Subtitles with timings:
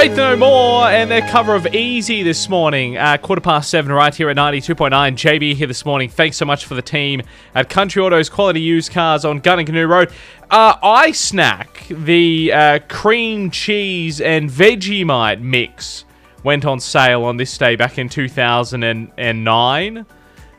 [0.00, 4.14] Faith No More and their cover of Easy this morning, uh, quarter past seven, right
[4.14, 4.90] here at 92.9.
[4.90, 6.08] JB here this morning.
[6.08, 7.20] Thanks so much for the team
[7.54, 10.10] at Country Autos Quality Used Cars on Goonoo Goonoo Road.
[10.50, 11.66] Uh, iSnack,
[12.06, 16.06] the uh, cream cheese and Vegemite mix,
[16.44, 20.06] went on sale on this day back in 2009.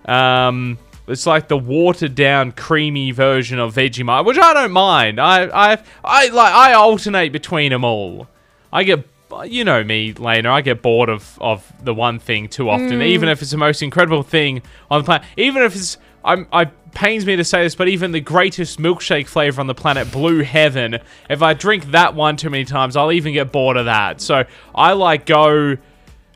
[0.05, 0.77] Um,
[1.07, 5.19] it's like the watered down, creamy version of Vegemite, which I don't mind.
[5.19, 6.53] I, I, I like.
[6.53, 8.27] I alternate between them all.
[8.71, 9.05] I get,
[9.45, 10.51] you know me, Lena.
[10.51, 13.01] I get bored of of the one thing too often, hmm.
[13.01, 15.27] even if it's the most incredible thing on the planet.
[15.37, 19.27] Even if it's, I'm, I pains me to say this, but even the greatest milkshake
[19.27, 20.99] flavor on the planet, Blue Heaven.
[21.29, 24.21] If I drink that one too many times, I'll even get bored of that.
[24.21, 24.43] So
[24.75, 25.77] I like go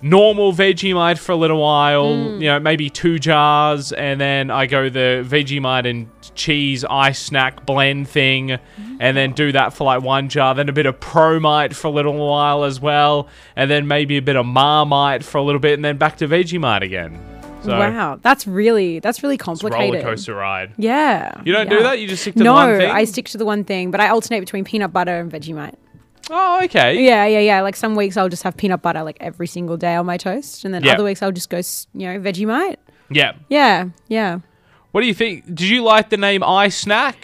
[0.05, 2.39] normal Vegemite for a little while, mm.
[2.39, 8.07] you know, maybe two jars, and then I go the Vegemite and cheese iSnack blend
[8.07, 8.59] thing,
[8.99, 11.91] and then do that for like one jar, then a bit of Promite for a
[11.91, 15.73] little while as well, and then maybe a bit of Marmite for a little bit,
[15.73, 17.19] and then back to Vegemite again.
[17.63, 19.95] So wow, that's really that's really it's a complicated.
[19.95, 20.73] roller coaster ride.
[20.77, 21.41] Yeah.
[21.43, 21.99] You don't do that?
[21.99, 22.87] You just stick to the no, one thing?
[22.87, 25.73] No, I stick to the one thing, but I alternate between peanut butter and Vegemite.
[26.29, 27.04] Oh, okay.
[27.04, 27.62] Yeah, yeah, yeah.
[27.62, 30.65] Like some weeks I'll just have peanut butter like every single day on my toast,
[30.65, 32.77] and then other weeks I'll just go, s- you know, Vegemite.
[33.09, 33.34] Yeah.
[33.49, 34.40] Yeah, yeah.
[34.91, 35.46] What do you think?
[35.46, 37.15] Did you like the name iSnack?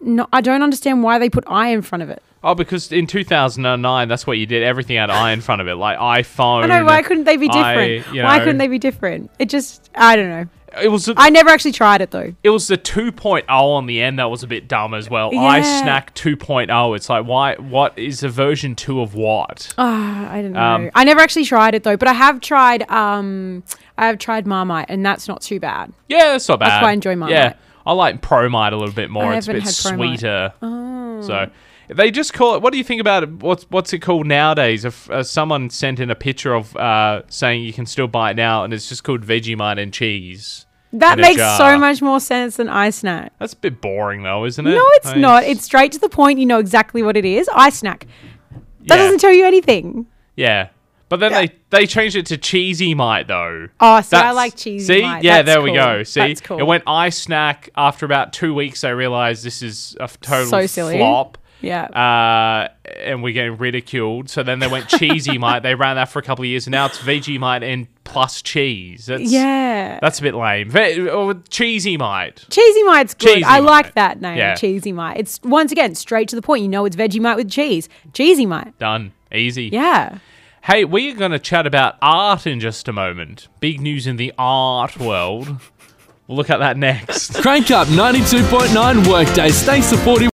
[0.00, 2.22] No, I don't understand why they put I in front of it.
[2.44, 4.64] Oh, because in 2009, that's what you did.
[4.64, 6.64] Everything had I in front of it, like iPhone.
[6.64, 8.14] I know why couldn't they be I- different?
[8.16, 8.44] you Why know.
[8.44, 9.30] couldn't they be different?
[9.38, 10.46] It just I don't know.
[10.80, 12.34] It was a, I never actually tried it though.
[12.42, 15.30] it was the 2.0 on the end that was a bit dumb as well.
[15.32, 16.96] iSnack 2.0.
[16.96, 17.56] It's like why?
[17.56, 19.74] What is a version two of what?
[19.78, 20.60] Ah, I don't know.
[20.60, 22.88] Um, I never actually tried it though, but I have tried.
[22.90, 23.62] Um,
[23.98, 25.92] I have tried Marmite, and that's not too bad.
[26.08, 26.78] Yeah, it's not bad.
[26.78, 27.36] I quite enjoy Marmite.
[27.36, 27.54] Yeah,
[27.86, 29.24] I like Promite a little bit more.
[29.24, 30.52] I it's a bit sweeter.
[30.62, 31.22] Oh.
[31.22, 31.50] So
[31.92, 32.62] they just call it.
[32.62, 33.30] What do you think about it?
[33.30, 34.84] What's what's it called nowadays?
[34.84, 38.36] If uh, someone sent in a picture of uh, saying you can still buy it
[38.36, 40.66] now, and it's just called Vegemite and cheese.
[40.94, 43.30] That makes so much more sense than iSnack.
[43.38, 44.74] That's a bit boring, though, isn't it?
[44.74, 45.44] No, it's I mean, not.
[45.44, 46.38] It's straight to the point.
[46.38, 47.48] You know exactly what it is.
[47.48, 48.00] iSnack.
[48.50, 50.06] That yeah, doesn't tell you anything.
[50.36, 50.68] yeah.
[51.08, 53.68] But then they they changed it to cheesy mite though.
[53.80, 54.86] Oh, see, I like cheesy.
[55.00, 55.22] See, Mite.
[55.22, 56.02] yeah, That's there we go.
[56.04, 56.58] See, That's cool.
[56.58, 57.68] it went iSnack.
[57.76, 60.96] After about two weeks, they realized this is a total So silly.
[60.96, 61.36] flop.
[61.62, 61.84] Yeah.
[61.84, 64.28] uh, and we're getting ridiculed.
[64.28, 65.62] So then they went cheesy mite.
[65.62, 69.06] They ran that for a couple of years, and now it's Vegemite and plus cheese.
[69.06, 69.98] That's, yeah.
[70.00, 70.68] that's a bit lame.
[70.70, 72.44] Ve- or cheesy mite.
[72.50, 73.34] Cheesy Mite's good.
[73.34, 74.54] Cheesy I like that name, Yeah.
[74.54, 75.18] Cheesy Mite.
[75.18, 76.62] It's once again straight to the point.
[76.62, 77.88] You know, it's Vegemite with cheese.
[78.12, 78.78] Cheesy Mite.
[78.78, 79.12] Done.
[79.32, 79.70] Easy.
[79.72, 80.18] Yeah.
[80.64, 83.48] Hey, we're going to chat about art in just a moment.
[83.60, 85.48] Big news in the art world.
[86.28, 87.40] We'll look at that next.
[87.42, 89.48] Crank up 92.9 workday.
[89.48, 90.31] Stay supportive.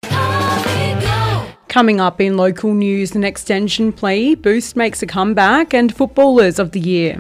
[1.76, 6.70] Coming up in local news, an extension plea, Boost makes a comeback, and footballers of
[6.70, 7.18] the year.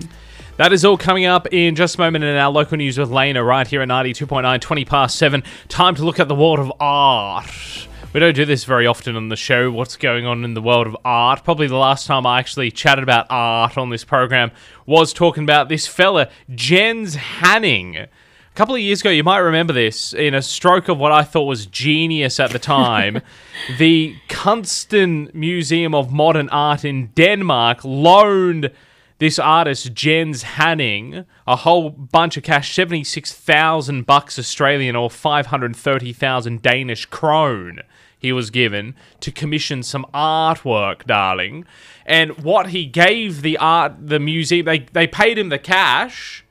[0.56, 3.44] That is all coming up in just a moment in our local news with Lena
[3.44, 5.42] right here at 92.9, 20 past 7.
[5.68, 7.86] Time to look at the world of art.
[8.14, 10.86] We don't do this very often on the show, what's going on in the world
[10.86, 11.44] of art.
[11.44, 14.52] Probably the last time I actually chatted about art on this program
[14.86, 18.08] was talking about this fella, Jens Haaning.
[18.56, 21.24] A couple of years ago, you might remember this, in a stroke of what I
[21.24, 23.20] thought was genius at the time,
[23.78, 28.70] the Kunsten Museum of Modern Art in Denmark loaned
[29.18, 35.10] this artist Jens Haaning a whole bunch of cash, seventy six thousand bucks Australian or
[35.10, 37.82] five hundred thirty thousand Danish krone.
[38.18, 41.66] He was given to commission some artwork, darling.
[42.06, 46.45] And what he gave the art, the museum, they they paid him the cash,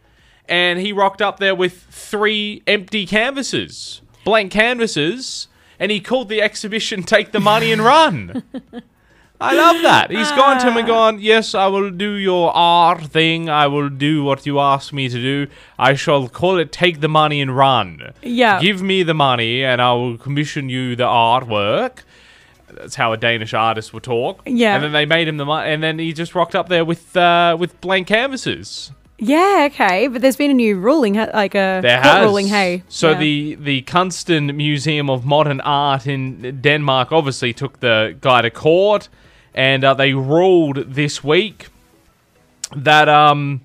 [0.48, 5.48] and he rocked up there with three empty canvases, blank canvases,
[5.80, 8.44] and he called the exhibition "Take the Money and Run."
[9.40, 10.12] I love that.
[10.12, 13.50] He's gone to him and gone, Yes, I will do your art thing.
[13.50, 15.48] I will do what you ask me to do.
[15.78, 18.14] I shall call it Take the Money and Run.
[18.24, 18.62] Yeah.
[18.62, 22.00] Give me the money and I will commission you the artwork.
[22.70, 24.42] That's how a Danish artist would talk.
[24.46, 24.76] Yeah.
[24.76, 27.16] And then they made him the money, and then he just rocked up there with
[27.16, 28.92] uh, with blank canvases.
[29.18, 32.26] Yeah, okay, but there's been a new ruling, like a There court has.
[32.26, 32.48] ruling.
[32.48, 33.20] Hey, So Yeah.
[33.20, 39.08] the the Kunsten Museum of Modern Art in Denmark obviously took the guy to court,
[39.54, 41.68] and uh, they ruled this week
[42.76, 43.62] that um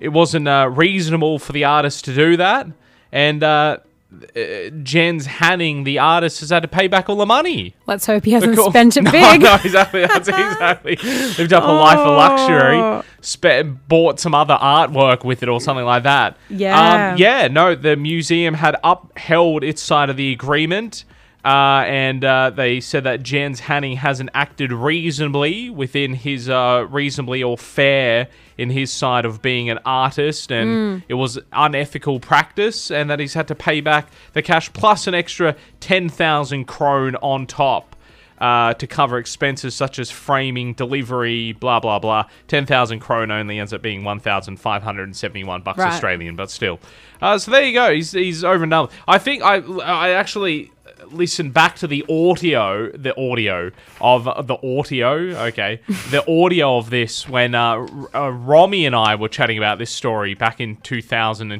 [0.00, 2.66] it wasn't uh, reasonable for the artist to do that,
[3.12, 3.76] and uh,
[4.10, 7.74] uh, Jens Haaning, the artist, has had to pay back all the money.
[7.86, 8.70] let's hope he hasn't Cool.
[8.70, 9.42] spent it no, big.
[9.42, 10.06] No, exactly.
[10.06, 10.96] That's exactly.
[10.96, 12.78] Lived up a life of luxury.
[12.78, 13.04] Oh.
[13.20, 16.36] Spe- bought some other artwork with it or something like that.
[16.48, 17.10] Yeah.
[17.12, 17.48] Um, yeah.
[17.48, 21.04] No, the museum had upheld its side of the agreement.
[21.44, 27.42] Uh, and uh, they said that Jens Haaning hasn't acted reasonably within his uh, reasonably
[27.42, 33.08] or fair in his side of being an artist, and it was unethical practice, and
[33.08, 37.46] that he's had to pay back the cash plus an extra ten thousand krone on
[37.46, 37.94] top
[38.40, 42.24] uh, to cover expenses such as framing, delivery, blah blah blah.
[42.48, 45.92] Ten thousand krone only ends up being one thousand five hundred and seventy-one bucks Right.
[45.92, 46.80] Australian, but still.
[47.22, 47.94] Uh, so there you go.
[47.94, 48.88] He's he's over and done.
[49.06, 50.72] I think I I actually
[51.12, 53.70] listened back to the audio, the audio
[54.00, 55.08] of the audio.
[55.46, 59.78] Okay, the audio of this when uh, R- uh, Romy and I were chatting about
[59.78, 61.50] this story back in two thousand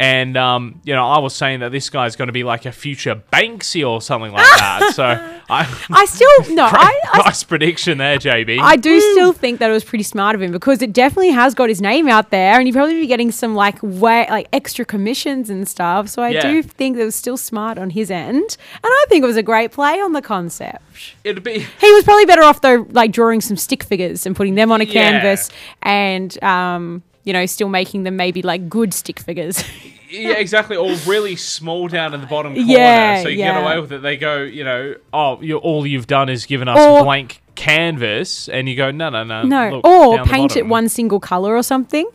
[0.00, 2.72] and um, you know, I was saying that this guy's going to be like a
[2.72, 4.92] future Banksy or something like that.
[5.00, 8.58] So, I, I still no, I, I nice prediction there, JB.
[8.60, 11.54] I do still think that it was pretty smart of him because it definitely has
[11.54, 14.84] got his name out there, and he'd probably be getting some like way like extra
[14.84, 16.08] commissions and stuff.
[16.08, 16.42] So I Yeah.
[16.50, 19.36] do think that it was still smart on his end, and I think it was
[19.36, 20.82] a great play on the concept.
[21.24, 24.54] It'd be He was probably better off though, like drawing some stick figures and putting
[24.54, 24.92] them on a Yeah.
[24.92, 25.50] canvas,
[25.82, 29.62] and um, you know, still making them maybe like good stick figures.
[30.10, 30.76] Yeah, exactly.
[30.76, 34.02] Or really small down in the bottom corner, Yeah, so you get away with it.
[34.02, 38.48] They go, you know, oh, you all you've done is given us Or- blank canvas,
[38.48, 41.62] and you go, no, no, no, no, look, or paint it one single color or
[41.62, 42.08] something.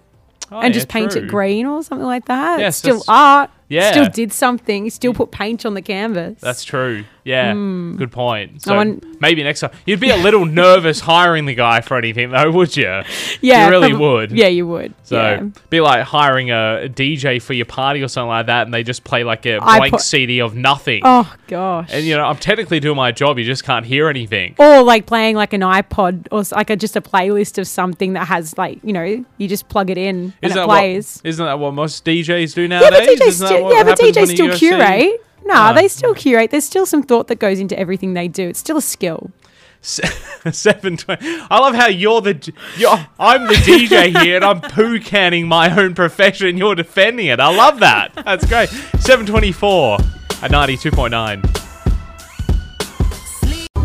[0.52, 1.24] Oh, and yeah, just paint true.
[1.24, 2.60] it green or something like that.
[2.60, 3.50] Yes, it's still art.
[3.68, 3.92] Yeah.
[3.92, 4.90] Still did something.
[4.90, 5.18] Still mm.
[5.18, 6.40] put paint on the canvas.
[6.40, 7.06] That's true.
[7.26, 7.96] Yeah, hmm.
[7.96, 8.62] good point.
[8.62, 12.30] So want- maybe next time you'd be a little nervous hiring the guy for anything,
[12.30, 13.02] though, would you?
[13.42, 14.32] yeah, you really would.
[14.32, 14.94] Yeah, you would.
[15.04, 15.44] So yeah.
[15.72, 19.04] be like hiring a, DJ for your party or something like that, and they just
[19.04, 21.02] play like a blank put- CD of nothing.
[21.04, 21.90] Oh gosh.
[21.92, 23.40] And you know, I'm technically doing my job.
[23.40, 24.56] You just can't hear anything.
[24.60, 28.28] or like playing like an iPod or like a, just a playlist of something that
[28.28, 31.22] has like you know you just plug it in and Isn't it plays.
[31.24, 31.30] what?
[31.30, 33.00] Isn't that what most DJs do yeah, nowadays?
[33.00, 35.54] but DJs Isn't that still, what yeah, but DJs still the UFC.
[35.54, 36.52] No, they still curate.
[36.52, 38.48] There's still some thought that goes into everything they do.
[38.50, 39.32] It's still a skill.
[39.82, 41.24] Seven twenty.
[41.52, 45.70] I love how you're the you're, I'm the DJ here, and I'm poo canning my
[45.80, 46.48] own profession.
[46.48, 47.40] and You're defending it.
[47.40, 48.14] I love that.
[48.26, 48.70] That's great.
[49.00, 50.00] Seven twenty four
[50.42, 51.44] at ninety two point nine.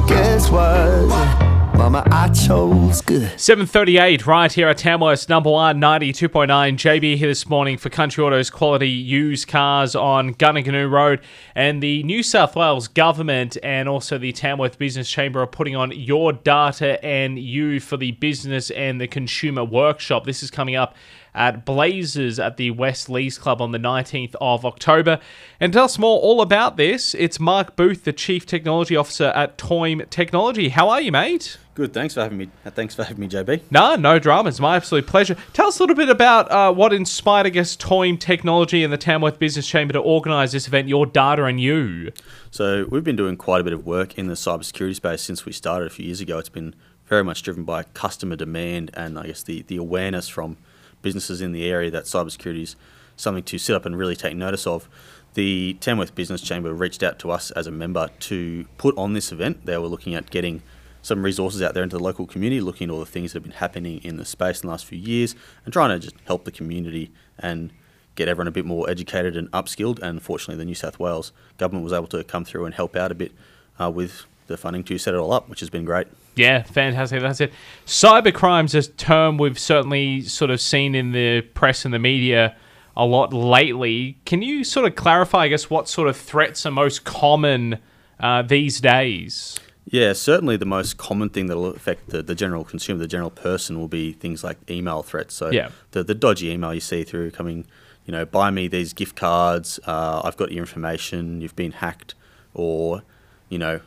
[0.08, 1.50] Guess what?
[1.81, 3.41] Mama, I chose good.
[3.41, 6.47] 738 right here at Tamworth's number one, 92.9.
[6.75, 11.21] JB here this morning for Country Autos quality used cars on Goonoo Goonoo Road.
[11.55, 15.91] And the New South Wales government and also the Tamworth Business Chamber are putting on
[15.93, 20.27] your data and you for the business and the consumer workshop.
[20.27, 20.94] This is coming up
[21.35, 25.19] at Blazers at the West Leagues Club on the 19th of October.
[25.59, 29.56] And tell us more all about this, it's Mark Booth, the Chief Technology Officer at
[29.56, 30.69] TOIM Technology.
[30.69, 31.56] How are you, mate?
[31.81, 31.94] Good.
[31.94, 32.50] Thanks for having me.
[32.67, 33.62] Thanks for having me, JB.
[33.71, 34.50] No, no drama.
[34.50, 35.35] It's my absolute pleasure.
[35.55, 38.99] Tell us a little bit about uh, what inspired, I guess, TOIM Technology and the
[38.99, 42.12] Tamworth Business Chamber to organise this event, Your Data and You.
[42.50, 45.53] So we've been doing quite a bit of work in the cybersecurity space since we
[45.53, 46.37] started a few years ago.
[46.37, 46.75] It's been
[47.06, 50.59] very much driven by customer demand and I guess the, the awareness from
[51.00, 52.77] businesses in the area that cybersecurity is
[53.17, 54.87] something to sit up and really take notice of.
[55.32, 59.32] The Tamworth Business Chamber reached out to us as a member to put on this
[59.32, 59.65] event.
[59.65, 60.61] They were looking at getting
[61.02, 63.43] some resources out there into the local community, looking at all the things that have
[63.44, 66.44] been happening in the space in the last few years, and trying to just help
[66.44, 67.73] the community and
[68.17, 69.99] get everyone a bit more educated and upskilled.
[70.00, 73.11] And fortunately, the New South Wales government was able to come through and help out
[73.11, 73.32] a bit
[73.81, 76.08] uh, with the funding to set it all up, which has been great.
[76.37, 77.23] Yeah, fantastic.
[77.23, 77.53] That's it.
[77.87, 82.56] Cybercrimes a term we've certainly sort of seen in the press and the media
[82.96, 84.19] a lot lately.
[84.27, 87.79] Can you sort of clarify, I guess, what sort of threats are most common
[88.19, 89.58] uh, these days?
[89.87, 93.31] Yeah, certainly the most common thing that will affect the, the general consumer, the general
[93.31, 95.34] person, will be things like email threats.
[95.34, 95.70] So Yeah.
[95.93, 97.67] the, the dodgy email you see through coming,
[98.05, 102.15] you know, buy me these gift cards, uh, I've got your information, you've been hacked,
[102.55, 103.03] or,
[103.49, 103.81] you know,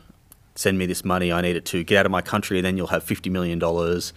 [0.56, 2.76] send me this money, I need it to get out of my country, and then
[2.76, 3.58] you'll have $50 million.
[3.58, 4.12] Those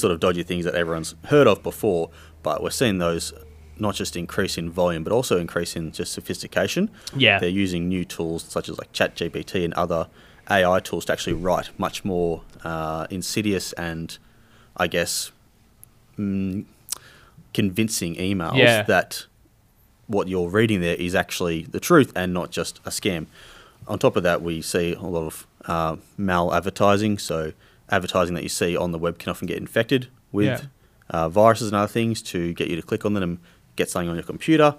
[0.00, 2.10] sort of dodgy things that everyone's heard of before,
[2.42, 3.32] but we're seeing those
[3.78, 6.88] not just increase in volume, but also increase in just sophistication.
[7.16, 7.38] Yeah.
[7.40, 10.08] They're using new tools such as like ChatGPT and other
[10.52, 14.16] AI tools to actually write much more uh, insidious and,
[14.76, 15.32] I guess,
[16.18, 16.64] mm,
[17.54, 18.82] convincing emails Yeah.
[18.82, 19.26] that
[20.06, 23.26] what you're reading there is actually the truth and not just a scam.
[23.88, 27.18] On top of that, we see a lot of uh, mal advertising.
[27.18, 27.52] So,
[27.90, 30.60] advertising that you see on the web can often get infected with Yeah.
[31.10, 33.38] uh, viruses and other things to get you to click on them and
[33.76, 34.74] get something on your computer.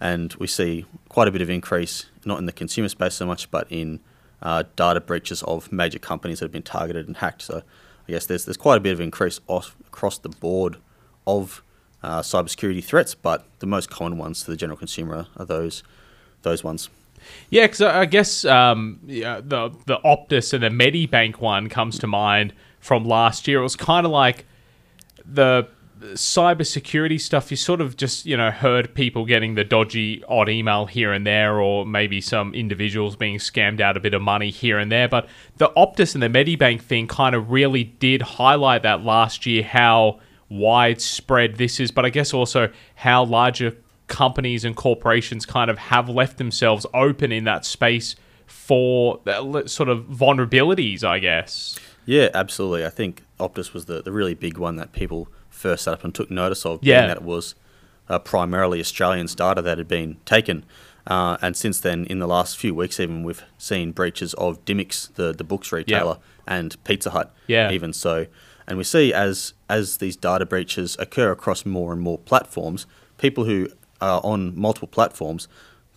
[0.00, 3.50] And we see quite a bit of increase, not in the consumer space so much,
[3.50, 4.00] but in
[4.42, 7.42] uh, data breaches of major companies that have been targeted and hacked.
[7.42, 7.62] So,
[8.08, 10.76] I guess there's there's quite a bit of increase off, across the board
[11.26, 11.62] of
[12.02, 15.82] uh, cybersecurity threats, but the most common ones to the general consumer are those
[16.42, 16.88] those ones.
[17.50, 22.06] Yeah, because I guess um, yeah, the the Optus and the Medibank one comes to
[22.06, 23.60] mind from last year.
[23.60, 24.46] It was kind of like
[25.24, 25.68] the
[26.14, 27.50] cybersecurity stuff.
[27.50, 31.26] You sort of just you know heard people getting the dodgy odd email here and
[31.26, 35.08] there, or maybe some individuals being scammed out a bit of money here and there.
[35.08, 39.62] But the Optus and the Medibank thing kind of really did highlight that last year
[39.62, 43.76] how widespread this is, but I guess also how larger
[44.06, 49.20] companies and corporations kind of have left themselves open in that space for
[49.66, 51.78] sort of vulnerabilities, I guess.
[52.06, 52.86] Yeah, absolutely.
[52.86, 55.28] I think Optus was the, the really big one that people
[55.58, 57.00] first set up and took notice of, Yeah.
[57.00, 57.54] being that it was
[58.08, 60.64] uh, primarily Australians' data that had been taken.
[61.06, 65.12] Uh, and since then, in the last few weeks, even we've seen breaches of Dymocks,
[65.14, 67.34] the, the books retailer, and Pizza Hut.
[67.46, 67.70] Yeah.
[67.70, 68.26] Even so,
[68.66, 72.86] and we see as as these data breaches occur across more and more platforms,
[73.16, 73.68] people who
[74.00, 75.48] are on multiple platforms,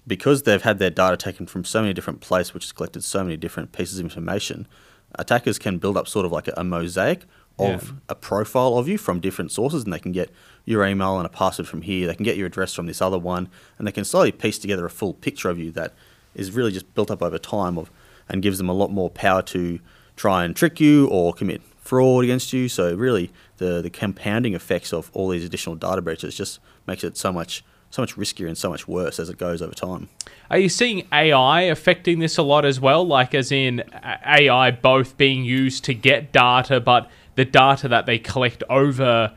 [0.08, 3.24] because they've had their data taken from so many different places, which has collected so
[3.24, 4.68] many different pieces of information,
[5.16, 7.22] attackers can build up sort of like a, a mosaic
[7.60, 7.94] of Yeah.
[8.10, 10.30] a profile of you from different sources, and they can get
[10.66, 12.08] your email and a password from here.
[12.08, 14.86] They can get your address from this other one, and they can slowly piece together
[14.86, 15.94] a full picture of you that
[16.36, 17.92] is really just built up over time of,
[18.30, 19.80] and gives them a lot more power to
[20.16, 22.70] try and trick you or commit fraud against you.
[22.70, 27.18] So really, the the compounding effects of all these additional data breaches just makes it
[27.18, 30.08] so much so much riskier and so much worse as it goes over time.
[30.50, 33.06] Are you seeing AI affecting this a lot as well?
[33.06, 33.84] Like, as in
[34.26, 39.34] AI both being used to get data, but the data that they collect over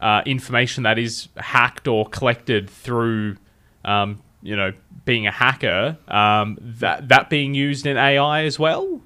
[0.00, 3.36] uh, information that is hacked or collected through,
[3.84, 4.72] um, you know,
[5.04, 9.00] being a hacker, um, that that being used in AI as well?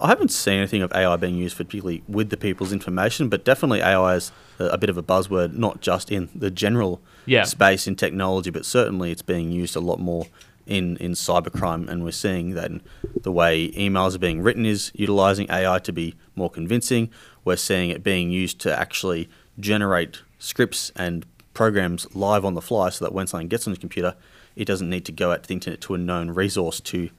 [0.00, 3.80] I haven't seen anything of AI being used particularly with the people's information, but definitely
[3.82, 7.44] AI is a, bit of a buzzword, not just in the general Yeah.
[7.44, 10.26] space in technology, but certainly it's being used a lot more
[10.66, 11.88] in, in cybercrime.
[11.88, 12.80] And we're seeing that in
[13.22, 17.10] the way emails are being written is utilizing AI to be more convincing.
[17.44, 22.88] We're seeing it being used to actually generate scripts and programs live on the fly
[22.90, 24.14] so that when something gets on the computer,
[24.56, 27.10] it doesn't need to go out to the internet to a known resource to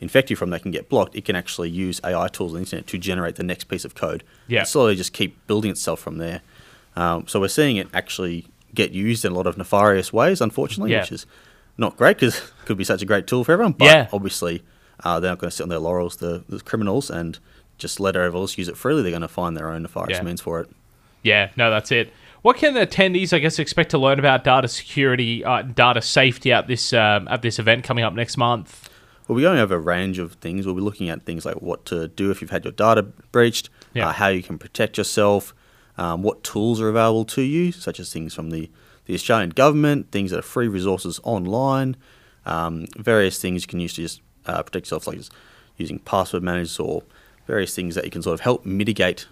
[0.00, 2.60] infect you from that can get blocked, it can actually use AI tools on the
[2.60, 4.24] internet to generate the next piece of code.
[4.48, 4.64] Yeah.
[4.64, 6.40] Slowly just keep building itself from there.
[6.96, 10.90] Um, so we're seeing it actually get used in a lot of nefarious ways, unfortunately,
[10.90, 11.02] Yeah.
[11.02, 11.26] which is
[11.78, 13.72] not great because it could be such a great tool for everyone.
[13.72, 14.08] But Yeah.
[14.12, 14.64] obviously,
[15.04, 17.38] uh, they're not going to sit on their laurels, the, the criminals, and
[17.82, 19.02] just let everyone use it freely.
[19.02, 20.24] They're going to find their own nefarious Yeah.
[20.24, 20.70] means for it.
[21.22, 22.12] Yeah, no, that's it.
[22.40, 26.52] What can the attendees, I guess, expect to learn about data security, uh, data safety
[26.52, 28.88] at this um, at this event coming up next month?
[29.28, 30.66] Well, We'll be going over a range of things.
[30.66, 33.68] We'll be looking at things like what to do if you've had your data breached,
[33.94, 34.08] Yeah.
[34.08, 35.54] uh, how you can protect yourself,
[35.98, 38.68] um, what tools are available to you, such as things from the,
[39.06, 41.94] the Australian government, things that are free resources online,
[42.46, 45.20] um, various things you can use to just uh, protect yourself, like
[45.76, 47.04] using password managers or
[47.46, 49.26] various things that you can sort of help mitigate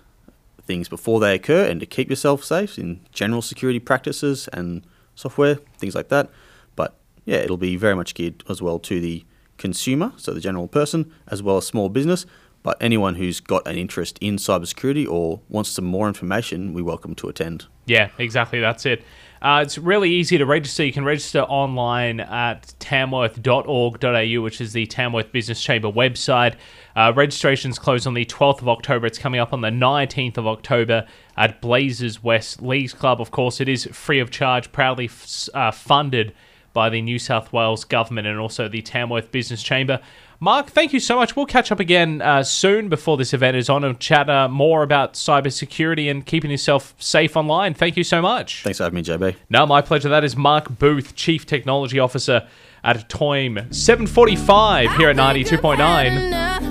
[0.65, 4.83] things before they occur and to keep yourself safe in general security practices and
[5.15, 6.31] software, things like that.
[6.77, 9.25] But yeah, it'll be very much geared as well to the
[9.59, 12.27] consumer, so the general person, as well as small business.
[12.63, 17.15] But anyone who's got an interest in cybersecurity or wants some more information, we welcome
[17.17, 17.67] to attend.
[17.87, 18.61] Yeah, exactly.
[18.61, 19.03] That's it.
[19.43, 20.85] Uh, it's really easy to register.
[20.85, 26.57] You can register online at tamworth.org.au, which is the Tamworth Business Chamber website.
[26.95, 29.07] Uh, registrations close on the 12th of October.
[29.07, 31.07] It's coming up on the 19th of October
[31.39, 33.19] at Blazers West Leagues Club.
[33.19, 36.35] Of course, it is free of charge, proudly f- uh, funded
[36.75, 40.01] by the New South Wales government and also the Tamworth Business Chamber.
[40.43, 41.37] Mark, thank you so much.
[41.37, 44.83] We'll catch up again uh, soon before this event is on and chat uh, more
[44.83, 47.75] about cybersecurity and keeping yourself safe online.
[47.75, 48.63] Thank you so much.
[48.63, 49.37] Thanks for having me, JB.
[49.51, 50.09] No, my pleasure.
[50.09, 52.49] That is Mark Booth, Chief Technology Officer
[52.83, 53.71] at TOIM.
[53.71, 56.70] 745 here at 92.9.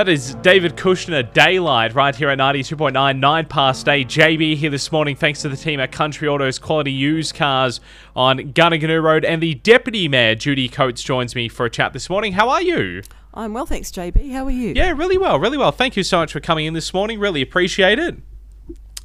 [0.00, 4.08] That is David Kushner, Daylight, right here at 92.9, 9 past 8.
[4.08, 7.82] JB here this morning, thanks to the team at Country Autos Quality Used Cars
[8.16, 9.26] on Goonoo Goonoo Road.
[9.26, 12.32] And the Deputy Mayor, Judy Coates, joins me for a chat this morning.
[12.32, 13.02] How are you?
[13.34, 14.32] I'm well, thanks, JB.
[14.32, 14.72] How are you?
[14.74, 15.70] Yeah, really well, really well.
[15.70, 17.20] Thank you so much for coming in this morning.
[17.20, 18.16] Really appreciate it.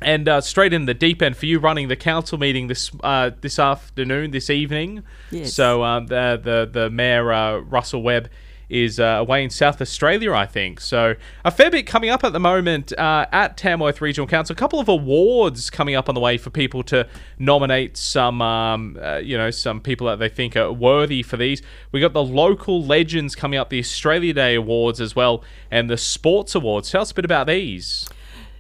[0.01, 3.31] And uh, straight in the deep end for you running the council meeting this uh,
[3.41, 5.03] this afternoon, this evening.
[5.29, 5.53] Yes.
[5.55, 8.29] So um, the, the the mayor uh, Russell Webb
[8.69, 10.79] is uh, away in South Australia, I think.
[10.79, 14.53] So a fair bit coming up at the moment uh, at Tamworth Regional Council.
[14.53, 17.07] A couple of awards coming up on the way for people to
[17.39, 21.62] nominate some, um, uh, you know, some people that they think are worthy for these.
[21.91, 25.98] We got the local legends coming up, the Australia Day Awards as well, and the
[25.98, 26.91] Sports Awards.
[26.91, 28.10] Tell us a bit about these.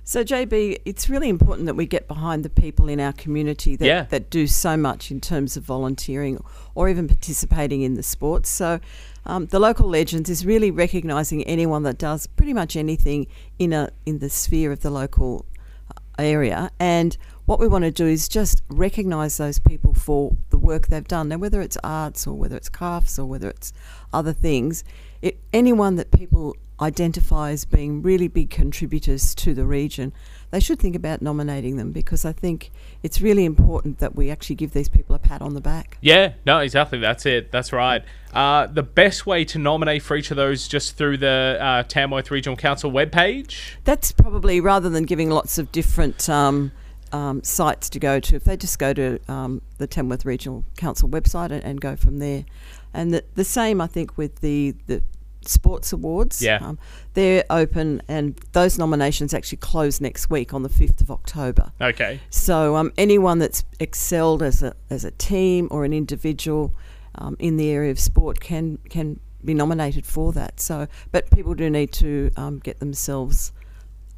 [0.07, 3.85] So, JB, it's really important that we get behind the people in our community that,
[3.87, 4.03] Yeah.
[4.11, 6.39] that do so much in terms of volunteering
[6.75, 8.49] or even participating in the sports.
[8.49, 8.79] So,
[9.25, 13.27] um, the local legends is really recognising anyone that does pretty much anything
[13.57, 15.45] in a in the sphere of the local
[15.89, 16.71] uh, area.
[16.79, 21.07] And what we want to do is just recognise those people for the work they've
[21.07, 21.29] done.
[21.29, 23.73] Now, whether it's arts or whether it's crafts or whether it's
[24.11, 24.83] other things,
[25.21, 30.13] it, anyone that people identify as being really big contributors to the region,
[30.51, 32.71] they should think about nominating them because I think
[33.03, 35.97] it's really important that we actually give these people a pat on the back.
[36.01, 36.99] Yeah, no, exactly.
[36.99, 37.51] That's it.
[37.51, 38.03] That's right.
[38.33, 42.31] Uh, the best way to nominate for each of those just through the uh, Tamworth
[42.31, 43.75] Regional Council webpage.
[43.85, 46.71] That's probably rather than giving lots of different um,
[47.13, 51.07] um, sites to go to, if they just go to um, the Tamworth Regional Council
[51.07, 52.45] website and, and go from there.
[52.93, 55.03] And the, the same, I think, with the, the
[55.47, 56.41] sports awards.
[56.41, 56.59] Yeah.
[56.61, 56.79] Um,
[57.13, 61.71] they're open, and those nominations actually close next week on the 5th of October.
[61.79, 62.19] Okay.
[62.29, 66.73] So um, anyone that's excelled as a as a team or an individual
[67.15, 70.59] um, in the area of sport can can be nominated for that.
[70.59, 73.51] So, but people do need to um, get themselves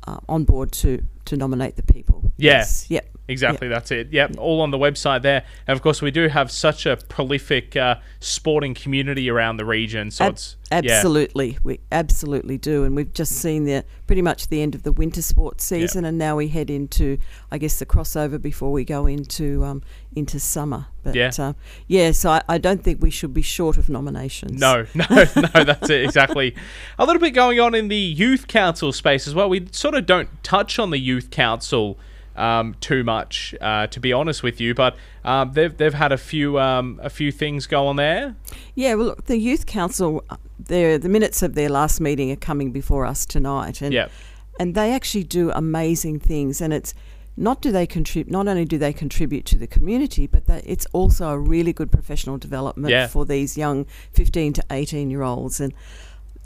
[0.07, 2.31] uh, on board to to nominate the people.
[2.37, 2.51] Yeah.
[2.51, 2.85] Yes.
[2.89, 3.16] Yep.
[3.29, 4.11] Exactly, that's it.
[4.11, 5.43] Yep, all on the website there.
[5.67, 10.11] And of course, we do have such a prolific uh, sporting community around the region.
[10.11, 10.77] So Ab- it's yeah.
[10.77, 14.91] absolutely, we absolutely do, and we've just seen the pretty much the end of the
[14.93, 17.17] winter sports season, and now we head into,
[17.51, 19.81] I guess, the crossover before we go into um,
[20.15, 20.87] into summer.
[21.03, 21.31] But Yeah.
[21.37, 21.53] uh,
[21.87, 24.59] yeah, so I, I don't think we should be short of nominations.
[24.59, 26.55] No, no, no, that's it, exactly.
[26.97, 29.49] A little bit going on in the youth council space as well.
[29.49, 31.97] We sort of don't touch on the youth council
[32.37, 36.17] um, too much, uh, to be honest with you, but um, they've, they've had a
[36.17, 38.35] few um, a few things go on there.
[38.75, 40.23] Yeah, well, look, the youth council,
[40.59, 44.11] their the minutes of their last meeting are coming before us tonight, and Yep.
[44.59, 46.93] and they actually do amazing things, and it's.
[47.39, 48.31] Not do they contribute?
[48.31, 51.91] Not only do they contribute to the community, but that it's also a really good
[51.91, 53.05] professional development Yeah.
[53.05, 55.59] for these young fifteen to eighteen year olds.
[55.59, 55.71] And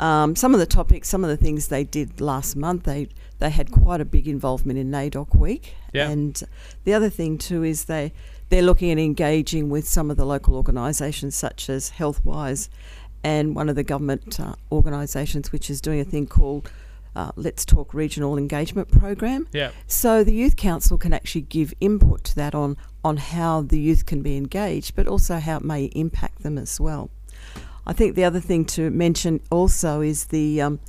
[0.02, 3.08] um, some of the topics, some of the things they did last month, they
[3.40, 5.76] they had quite a big involvement in NAIDOC Week.
[5.94, 6.10] Yeah.
[6.10, 6.42] And
[6.84, 8.12] the other thing too is they
[8.50, 12.68] they're looking at engaging with some of the local organisations such as Healthwise
[13.24, 16.72] and one of the government uh, organisations which is doing a thing called
[17.16, 19.48] uh, Let's Talk Regional Engagement Program.
[19.52, 19.72] Yeah.
[19.86, 24.06] So the youth council can actually give input to that on on how the youth
[24.06, 27.10] can be engaged, but also how it may impact them as well.
[27.86, 30.80] I think the other thing to mention also is the um,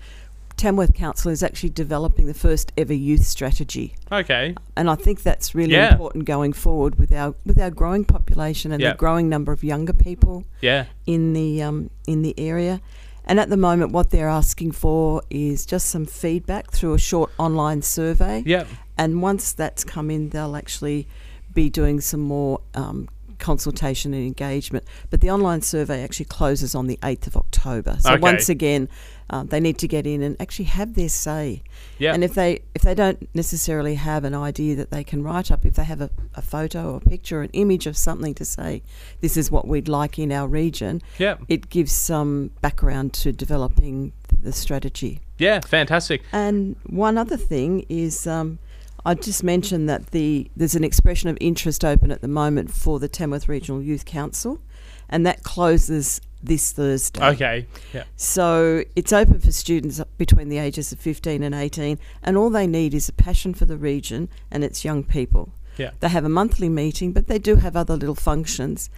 [0.56, 4.54] Tamworth Council is actually developing the first ever youth strategy, Okay.
[4.76, 5.92] and I think that's really Yeah.
[5.92, 8.92] important going forward with our with our growing population and Yeah.
[8.92, 10.84] the growing number of younger people Yeah.
[11.06, 12.80] in the um, in the area.
[13.24, 17.30] And at the moment, what they're asking for is just some feedback through a short
[17.38, 18.42] online survey.
[18.44, 18.64] Yeah.
[18.98, 21.06] And once that's come in, they'll actually
[21.54, 24.84] be doing some more um, consultation and engagement.
[25.10, 27.96] But the online survey actually closes on the 8th of October.
[28.00, 28.20] So Okay.
[28.20, 28.88] once again,
[29.30, 31.62] um, they need to get in and actually have their say.
[31.98, 32.12] Yeah.
[32.14, 35.64] And if they if they don't necessarily have an idea that they can write up,
[35.64, 38.82] if they have a, a photo or a picture, an image of something to say,
[39.20, 41.36] this is what we'd like in our region, Yeah.
[41.48, 44.12] it gives some background to developing
[44.42, 45.20] the strategy.
[45.38, 45.60] Yeah.
[45.60, 46.22] Fantastic.
[46.32, 48.58] And one other thing is, um,
[49.04, 52.98] I just mentioned that the there's an expression of interest open at the moment for
[52.98, 54.60] the Tamworth Regional Youth Council,
[55.08, 57.24] and that closes this Thursday.
[57.24, 57.66] Okay.
[57.92, 58.04] Yeah.
[58.16, 62.66] So it's open for students between the ages of 15 and 18, and all they
[62.66, 65.52] need is a passion for the region and its young people.
[65.76, 65.90] Yeah.
[66.00, 68.90] They have a monthly meeting, but they do have other little functions,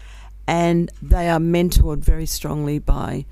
[0.47, 3.27] and they are mentored very strongly by.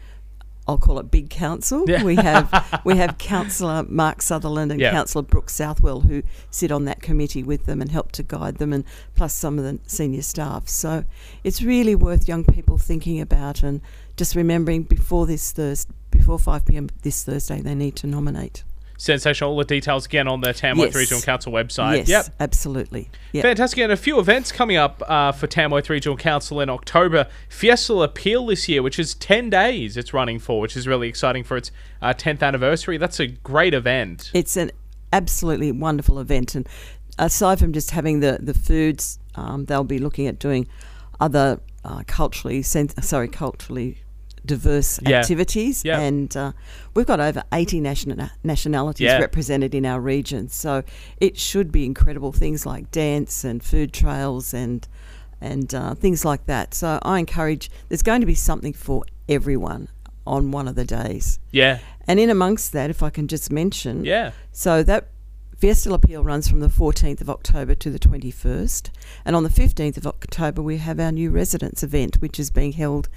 [0.68, 1.84] I'll call it Big Council.
[1.88, 2.04] Yeah.
[2.04, 4.92] We have we have Councillor Mark Sutherland and Yeah.
[4.92, 8.72] Councillor Brooke Southwell who sit on that committee with them and help to guide them,
[8.72, 8.84] and
[9.16, 10.68] plus some of the senior staff.
[10.68, 11.04] So
[11.42, 13.80] it's really worth young people thinking about and
[14.16, 18.62] just remembering before this Thursday, before five pm this Thursday, they need to nominate.
[19.02, 19.50] Sensational.
[19.50, 20.94] All the details again on the Tamworth Yes.
[20.94, 21.96] Regional Council website.
[21.98, 22.26] yes, Yep.
[22.38, 23.10] absolutely.
[23.32, 23.42] Yep.
[23.42, 23.80] Fantastic.
[23.80, 27.26] And a few events coming up uh, for Tamworth Regional Council in October.
[27.48, 31.08] Fiesta La Peel this year, which is 10 days it's running for, which is really
[31.08, 32.96] exciting for its uh, 10th anniversary.
[32.96, 34.30] That's a great event.
[34.34, 34.70] It's an
[35.12, 36.68] absolutely wonderful event, and
[37.18, 40.68] aside from just having the the foods, um, they'll be looking at doing
[41.20, 43.98] other uh, culturally sen- sorry culturally
[44.44, 45.18] diverse Yeah.
[45.20, 46.00] activities, Yeah.
[46.00, 46.52] and uh,
[46.94, 49.18] we've got over 80 nation- nationalities Yeah.
[49.18, 50.48] represented in our region.
[50.48, 50.82] So
[51.20, 54.86] it should be incredible things like dance and food trails and
[55.40, 56.72] and uh, things like that.
[56.72, 57.68] So I encourage.
[57.88, 59.88] There's going to be something for everyone
[60.24, 61.78] on one of the days, Yeah.
[62.06, 64.30] and in amongst that, if I can just mention, Yeah.
[64.52, 65.08] so that
[65.58, 68.90] Fiesta La Peel runs from the 14th of October to the 21st,
[69.24, 72.72] and on the 15th of October we have our new residents event, which is being
[72.72, 73.08] held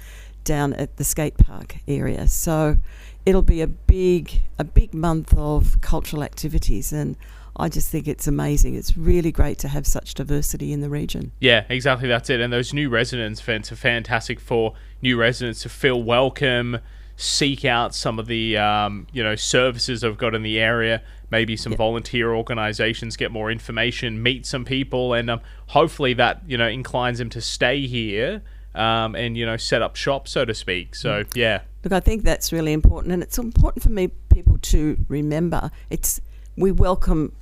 [0.46, 2.26] down at the skate park area.
[2.28, 2.78] So
[3.26, 7.16] it'll be a big, a big month of cultural activities, and
[7.56, 8.74] I just think it's amazing.
[8.74, 11.32] It's really great to have such diversity in the region.
[11.40, 12.08] Yeah, exactly.
[12.08, 12.40] That's it.
[12.40, 16.78] And those new residence events are fantastic for new residents to feel welcome,
[17.16, 21.02] seek out some of the um, you know services I've got in the area.
[21.28, 26.56] Maybe some volunteer organisations get more information, meet some people, and um, hopefully that you
[26.56, 28.42] know inclines them to stay here
[28.76, 30.94] um, and you know set up shop, so to speak.
[30.94, 34.98] So yeah, Look, I think that's really important, and it's important for me people to
[35.08, 35.70] remember.
[35.90, 36.20] It's
[36.56, 37.32] we welcome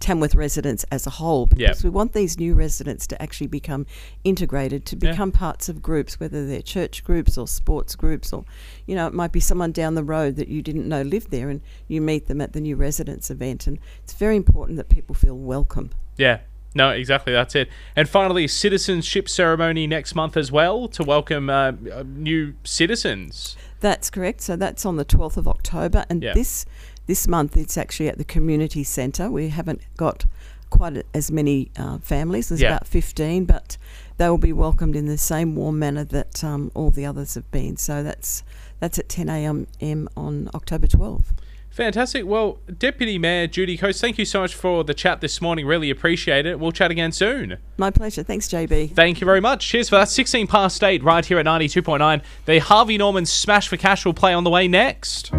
[0.00, 1.88] Tamworth residents as a whole because Yeah.
[1.88, 3.86] we want these new residents to actually become
[4.24, 5.12] integrated, to Yeah.
[5.12, 8.44] become parts of groups, whether they're church groups or sports groups, or
[8.86, 11.48] you know, it might be someone down the road that you didn't know lived there,
[11.50, 15.14] and you meet them at the new residents event, and it's very important that people
[15.14, 15.90] feel welcome.
[16.16, 16.38] yeah.
[16.74, 17.32] No, exactly.
[17.32, 17.68] That's it.
[17.94, 23.56] And finally, citizenship ceremony next month as well to welcome uh, uh, new citizens.
[23.80, 24.40] That's correct.
[24.40, 26.32] So that's on the 12th of October, and Yeah.
[26.34, 26.64] this
[27.06, 29.28] this month it's actually at the community centre.
[29.30, 30.24] We haven't got
[30.70, 32.48] quite as many uh, families.
[32.48, 32.76] There's Yeah.
[32.76, 33.76] about 15, but
[34.18, 37.50] they will be welcomed in the same warm manner that um, all the others have
[37.50, 37.76] been.
[37.76, 38.42] So that's
[38.80, 40.08] that's at 10 a.m.
[40.16, 41.32] on October 12th.
[41.72, 42.26] Fantastic.
[42.26, 45.66] Well, Deputy Mayor Judy Coates, thank you so much for the chat this morning.
[45.66, 46.60] Really appreciate it.
[46.60, 47.56] We'll chat again soon.
[47.78, 48.22] My pleasure.
[48.22, 48.92] Thanks, JB.
[48.94, 49.66] Thank you very much.
[49.66, 50.10] Cheers for that.
[50.10, 52.22] 16 past 8 right here at 92.9.
[52.44, 55.30] The Harvey Norman Smash for Cash will play on the way next.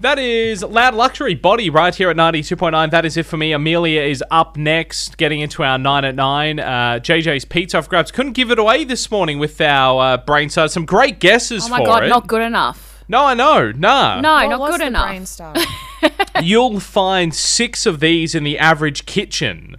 [0.00, 2.90] That is Loud Luxury Body right here at 92.9.
[2.92, 3.50] That is it for me.
[3.52, 6.60] Amelia is up next, getting into our 9 at 9.
[6.60, 6.64] Uh,
[7.02, 8.12] JJ's Pizza Off Grabs.
[8.12, 10.70] Couldn't give it away this morning with our uh, brain side.
[10.70, 12.08] Some great guesses Oh my for god, it.
[12.10, 12.87] not good enough.
[13.08, 13.72] No, I know.
[13.72, 14.20] Nah.
[14.20, 15.06] No, What not was good the enough.
[15.06, 15.56] brainstorm?
[16.42, 19.76] You'll find six of these in the average kitchen.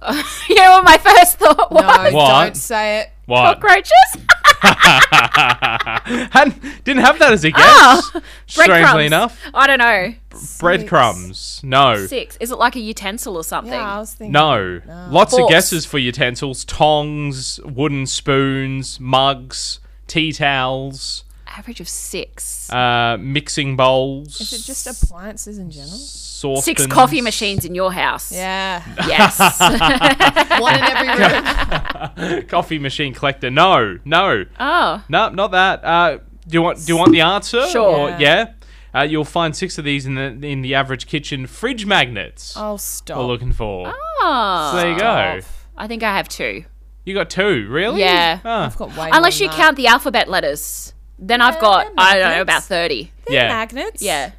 [0.48, 2.12] you know what my first thought was?
[2.12, 2.44] no, What?
[2.44, 3.10] don't say it.
[3.26, 3.60] What?
[3.60, 4.26] Cockroaches?
[6.32, 7.60] Hadn't, didn't have that as a guess.
[7.62, 9.06] Ah, strangely Breadcrumbs.
[9.06, 9.40] enough.
[9.54, 10.14] I don't know.
[10.58, 11.60] Breadcrumbs.
[11.62, 12.06] No.
[12.06, 12.36] Six.
[12.40, 13.72] Is it like a utensil or something?
[13.72, 14.32] Yeah, I was thinking.
[14.32, 14.80] No.
[15.10, 21.24] Lots of guesses for utensils tongs, wooden spoons, mugs, tea towels,
[21.56, 22.70] Average of six.
[22.72, 24.40] uh, mixing bowls.
[24.40, 25.98] Is it just appliances in general?
[26.40, 26.64] saucepans.
[26.64, 28.32] Six coffee machines in your house.
[28.32, 28.82] Yeah.
[29.06, 29.38] Yes.
[30.60, 32.42] One in every room.
[32.48, 33.50] Coffee machine collector.
[33.50, 35.04] No, no, oh.
[35.08, 35.84] no, not that.
[35.84, 36.78] Uh, do you want?
[36.78, 37.66] Do you want the answer?
[37.68, 38.10] Sure.
[38.12, 38.52] Or- yeah.
[38.94, 41.46] Uh, you'll find six of these in the in the average kitchen.
[41.46, 42.54] Fridge magnets.
[42.56, 43.16] Oh, stop!
[43.16, 43.28] We're stop.
[43.28, 43.92] looking for.
[43.94, 44.70] Oh.
[44.72, 45.40] So there you go.
[45.76, 46.64] I think I have two.
[47.04, 48.00] You got two, really?
[48.00, 48.40] Yeah.
[48.44, 49.56] Ah, I've got way more Unless than you that.
[49.56, 50.92] count the alphabet letters.
[51.22, 53.10] Then I've got, I don't know, about 30.
[53.26, 53.48] They're Yeah.
[53.48, 54.00] magnets.
[54.02, 54.32] Yeah.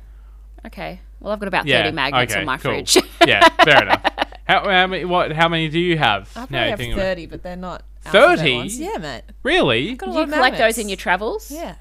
[0.65, 0.99] Okay.
[1.19, 1.91] Well, I've got about 30 yeah.
[1.91, 2.71] magnets okay, on my cool.
[2.71, 2.97] fridge.
[3.27, 4.01] yeah, fair enough.
[4.47, 5.05] How, how many?
[5.05, 5.31] What?
[5.31, 6.29] How many do you have?
[6.35, 7.05] I now probably you have think about it?
[7.15, 7.83] 30, but they're not.
[8.05, 8.55] 30?
[8.55, 8.79] ones.
[8.79, 9.21] Yeah, mate.
[9.43, 9.93] Really?
[9.93, 10.75] Got a Do lot you of collect magnets.
[10.77, 11.51] those in your travels?
[11.51, 11.75] Yeah.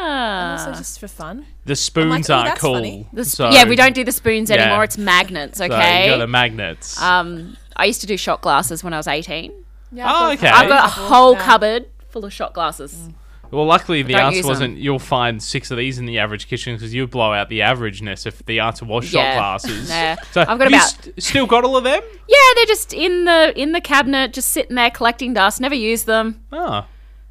[0.00, 0.52] Ah.
[0.58, 1.46] Also just for fun.
[1.64, 2.74] The spoons oh, aren't that's cool.
[2.74, 3.08] funny.
[3.12, 4.56] The sp- so- yeah, we don't do the spoons Yeah.
[4.56, 4.84] anymore.
[4.84, 6.08] It's magnets, so you okay?
[6.08, 7.00] got the magnets.
[7.00, 9.52] um, I used to do shot glasses when I was 18.
[9.92, 10.48] Yeah, Oh, I've got okay.
[10.48, 11.44] I've got a whole Yeah.
[11.44, 13.08] cupboard full of shot glasses.
[13.50, 14.78] Well, luckily the answer wasn't.
[14.78, 18.26] You'll find six of these in the average kitchen because you blow out the averageness
[18.26, 19.34] if the answer was shot Yeah.
[19.36, 19.88] glasses.
[19.88, 20.16] Nah.
[20.32, 22.00] So I've got about- st- still got all of them?
[22.28, 25.60] Yeah, they're just in the in the cabinet, just sitting there collecting dust.
[25.60, 26.42] Never use them.
[26.52, 26.84] Oh,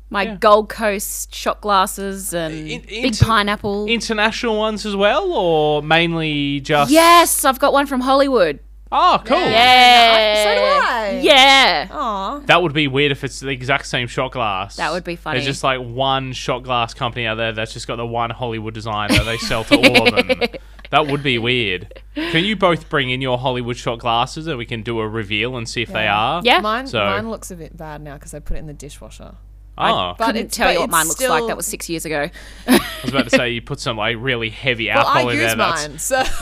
[0.10, 0.36] My Yeah.
[0.36, 3.88] Gold Coast shot glasses and In- big inter- pineapple.
[3.88, 6.92] international ones as well, or mainly just?
[6.92, 8.60] yes, I've got one from Hollywood.
[8.92, 9.38] Oh, cool.
[9.38, 10.44] Yeah.
[10.44, 11.20] So do I.
[11.22, 11.88] Yeah.
[11.92, 12.40] Aw.
[12.46, 14.78] That would be weird if it's the exact same shot glass.
[14.78, 15.38] That would be funny.
[15.40, 18.74] There's just like one shot glass company out there that's just got the one Hollywood
[18.74, 20.40] design that they sell to all of them.
[20.90, 22.02] That would be weird.
[22.16, 25.58] Can you both bring in your Hollywood shot glasses and we can do a reveal
[25.58, 26.42] and see if they are?
[26.46, 26.62] Yeah.
[26.62, 29.36] Mine, So- mine looks a bit bad now because I put it in the dishwasher.
[29.78, 31.48] Oh, But Couldn't it's- tell you what mine looks like.
[31.48, 32.30] That was six years ago.
[32.68, 35.38] I was about to say you put some like really heavy Well, alcohol I in
[35.40, 35.56] use there.
[35.56, 35.88] That's...
[35.88, 36.20] mine, so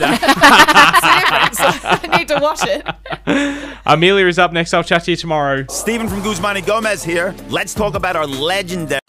[1.84, 3.78] I need to wash it.
[3.86, 4.72] Amelia is up next.
[4.74, 5.64] I'll chat to you tomorrow.
[5.68, 7.34] Stephen from Guzman y Gomez here.
[7.48, 9.00] Let's talk about our legendary.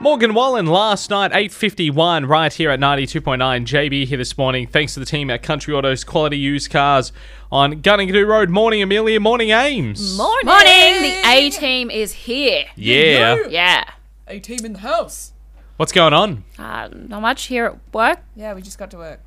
[0.00, 3.38] Morgan Wallen last night, 8.51, right here at 92.9.
[3.66, 4.66] JB here this morning.
[4.66, 7.12] Thanks to the team at Country Autos Quality Used Cars
[7.52, 8.48] on Goonoo Goonoo Road.
[8.48, 9.20] Morning, Amelia.
[9.20, 10.16] Morning, Ames.
[10.16, 10.46] Morning.
[10.46, 11.02] Morning.
[11.02, 12.64] The A team is here.
[12.76, 13.46] Yeah.
[13.50, 13.84] Yeah.
[14.26, 15.32] A team in the house.
[15.76, 16.44] What's going on?
[16.58, 18.20] Uh, not much here at work.
[18.34, 19.20] Yeah, we just got to work.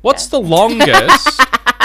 [0.00, 1.40] What's the longest?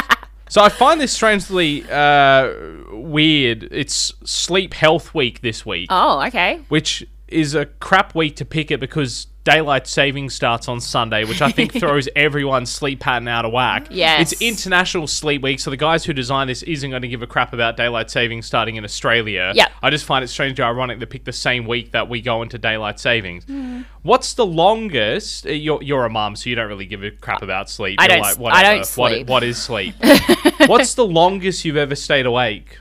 [0.49, 2.51] so I find this strangely uh,
[2.91, 3.67] weird.
[3.71, 6.59] It's Sleep Health Week this week, Oh, okay.
[6.69, 11.41] which is a crap week to pick it because daylight saving starts on Sunday, which
[11.41, 13.87] I think throws everyone's sleep pattern out of whack.
[13.89, 14.31] Yes.
[14.33, 17.27] It's International Sleep Week, so the guys who designed this isn't going to give a
[17.27, 19.51] crap about daylight saving starting in Australia.
[19.55, 19.71] Yep.
[19.81, 22.59] I just find it strangely ironic they pick the same week that we go into
[22.59, 23.45] daylight savings.
[23.45, 23.81] Hmm.
[24.03, 25.47] What's the longest?
[25.47, 27.99] uh, You're, you're a mum, so you don't really give a crap about sleep.
[27.99, 29.95] I You're don't like, I don't What- what is sleep?
[30.67, 32.77] What's the longest you've ever stayed awake?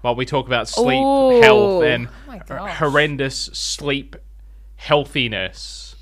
[0.00, 1.40] While we talk about sleep Ooh.
[1.40, 2.08] health and.
[2.46, 4.16] Horrendous sleep
[4.76, 5.96] healthiness.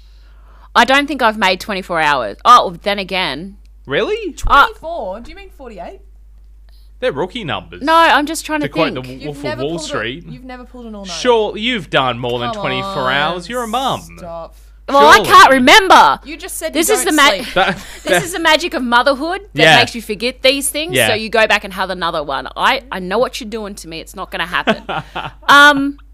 [0.75, 2.37] I don't think I've made 24 hours.
[2.45, 3.57] Oh, then again.
[3.87, 4.35] Really?
[4.47, 5.21] Uh, 24?
[5.21, 6.01] Do you mean 48?
[6.99, 7.83] They're rookie numbers.
[7.83, 9.07] no, I'm just trying to, to quote think.
[9.07, 10.25] the You've Wolf of Wall Street.
[10.27, 11.13] A, you've never pulled an all night.
[11.13, 13.49] Sure, you've done more than 24 on, hours.
[13.49, 14.01] You're a mum.
[14.17, 14.55] Stop.
[14.89, 16.21] well, I can't remember.
[16.25, 17.55] You just said This you is the don't ma- sleep.
[17.55, 19.77] That- This is the magic of motherhood that Yeah.
[19.77, 20.95] makes you forget these things.
[20.95, 21.09] Yeah.
[21.09, 22.49] So you go back and have another one.
[22.57, 24.01] I, I know what you're doing to me.
[24.01, 24.77] It's not going to happen.
[25.49, 26.05] um, I-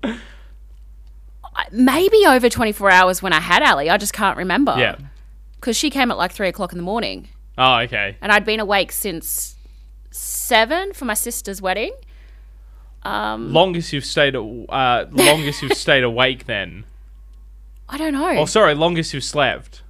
[1.71, 3.91] maybe over 24 hours when I had Ali.
[3.91, 4.75] I just can't remember.
[4.79, 4.97] yeah.
[5.57, 7.29] Because she came at like three o'clock in the morning.
[7.57, 8.17] Oh, okay.
[8.21, 9.55] And I'd been awake since
[10.11, 11.93] seven for my sister's wedding.
[13.05, 14.35] Um, Longest you've stayed.
[14.35, 16.85] Uh, longest you've stayed awake then.
[17.89, 18.31] I don't know.
[18.39, 18.75] Oh, sorry.
[18.75, 19.83] Longest you've slept.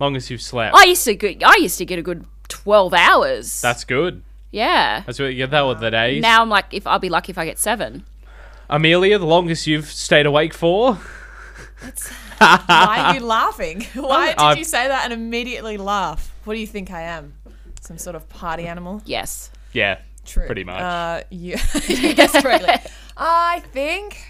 [0.00, 0.74] Longest you've slept.
[0.74, 3.60] I used to get, I used to get a good 12 hours.
[3.60, 4.22] That's good.
[4.50, 5.02] yeah.
[5.06, 5.34] That's what.
[5.34, 6.22] Yeah, that were the days.
[6.22, 8.04] Now I'm like, if I'll be lucky if I get seven.
[8.70, 10.98] Amelia, the longest you've stayed awake for?
[12.38, 13.82] Why are you laughing?
[13.94, 16.32] Why did I've- you say that and immediately laugh?
[16.44, 17.34] What do you think I am?
[17.80, 19.02] Some sort of party animal?
[19.04, 19.50] Yes.
[19.72, 19.98] Yeah.
[20.24, 20.46] True.
[20.46, 20.80] Pretty much.
[20.80, 21.56] Uh, you,
[21.88, 22.74] you guessed correctly.
[23.16, 24.24] I think.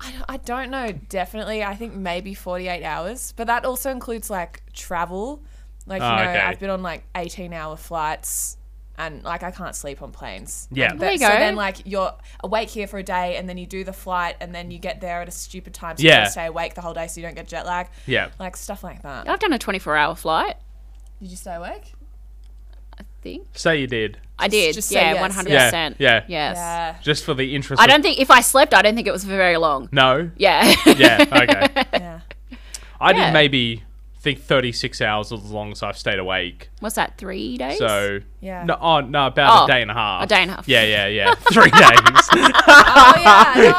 [0.00, 0.92] I don't, I don't know.
[1.08, 3.32] Definitely, I think maybe 48 hours.
[3.36, 5.42] But that also includes like travel.
[5.86, 6.40] Like, you Oh, know, okay.
[6.40, 8.56] I've been on like 18 hour flights
[8.96, 10.68] and like I can't sleep on planes.
[10.70, 10.90] Yeah.
[10.90, 13.58] And There you that- So then, like, you're awake here for a day and then
[13.58, 15.96] you do the flight and then you get there at a stupid time.
[15.96, 16.20] So you Yeah.
[16.20, 17.88] gotta stay awake the whole day so you don't get jet lag.
[18.06, 18.28] yeah.
[18.38, 19.28] Like, stuff like that.
[19.28, 20.56] I've done a 24 hour flight,
[21.20, 21.92] Did you stay awake?
[22.98, 23.48] I think.
[23.54, 24.18] Say you did.
[24.38, 24.74] I did.
[24.74, 25.48] just say yeah, 100%.
[25.48, 26.24] Yeah, yeah.
[26.28, 26.56] Yes.
[26.56, 26.96] Yeah.
[27.02, 27.80] Just for the interest.
[27.82, 29.88] I don't think, if I slept, I don't think it was for very long.
[29.92, 30.30] No.
[30.36, 30.74] Yeah.
[30.86, 31.24] Yeah.
[31.32, 31.84] Okay.
[31.94, 32.20] Yeah.
[33.00, 33.26] I Yeah.
[33.26, 33.82] did maybe
[34.24, 36.70] think 36 hours as long as I've stayed awake.
[36.80, 37.78] What's that, three days?
[37.78, 38.64] So Yeah.
[38.64, 40.24] no, oh no, about Oh, a day and a half.
[40.24, 40.66] a day and a half.
[40.66, 41.34] Yeah, yeah, yeah.
[41.52, 42.28] Three days.
[42.66, 43.12] Oh,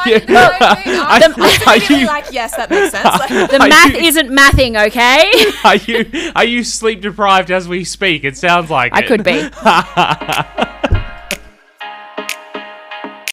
[0.06, 0.24] yeah.
[0.28, 3.04] No, I, no, I, I, Are I was immediately you- like, yes, that makes sense.
[3.04, 5.30] Like, the math you- isn't mathing, okay?
[5.64, 8.24] Are you are you sleep deprived as we speak?
[8.24, 9.06] It sounds like I it.
[9.08, 11.02] could be.